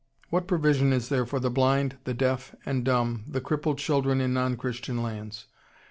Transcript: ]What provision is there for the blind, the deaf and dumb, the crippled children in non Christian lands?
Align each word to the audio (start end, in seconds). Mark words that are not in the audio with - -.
]What 0.31 0.47
provision 0.47 0.91
is 0.93 1.09
there 1.09 1.27
for 1.27 1.39
the 1.39 1.51
blind, 1.51 1.97
the 2.05 2.15
deaf 2.15 2.55
and 2.65 2.83
dumb, 2.83 3.23
the 3.27 3.39
crippled 3.39 3.77
children 3.77 4.19
in 4.19 4.33
non 4.33 4.57
Christian 4.57 5.03
lands? 5.03 5.45